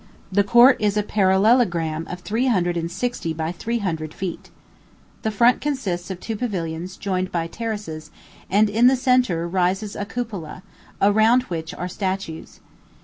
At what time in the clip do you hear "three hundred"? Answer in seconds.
2.21-2.75, 3.51-4.15